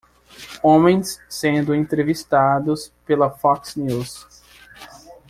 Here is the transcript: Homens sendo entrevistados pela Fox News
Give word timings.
Homens 0.63 1.21
sendo 1.29 1.75
entrevistados 1.75 2.91
pela 3.05 3.29
Fox 3.29 3.75
News 3.75 4.25